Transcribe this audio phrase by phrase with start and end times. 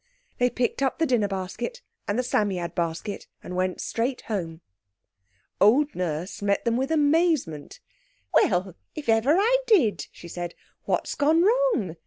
[0.39, 4.61] They picked up the dinner basket and the Psammead basket, and went straight home.
[5.59, 7.79] Old Nurse met them with amazement.
[8.33, 10.55] "Well, if ever I did!" she said.
[10.85, 11.97] "What's gone wrong?